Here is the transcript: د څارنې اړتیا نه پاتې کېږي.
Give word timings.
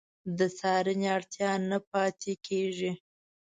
د 0.37 0.39
څارنې 0.57 1.07
اړتیا 1.15 1.51
نه 1.69 1.77
پاتې 1.89 2.33
کېږي. 2.47 2.91